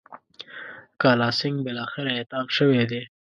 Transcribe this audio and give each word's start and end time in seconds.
کالاسینګهـ 1.01 1.63
بالاخره 1.65 2.09
اعدام 2.13 2.47
شوی 2.57 2.83
دی. 2.91 3.01